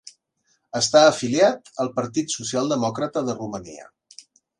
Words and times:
Està 0.77 1.01
afiliat 1.09 1.69
al 1.83 1.91
Partit 1.99 2.33
Socialdemòcrata 2.37 3.23
de 3.29 3.37
Romania. 3.43 3.87